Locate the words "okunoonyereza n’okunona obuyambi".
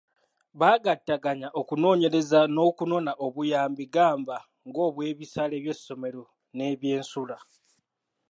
1.59-3.83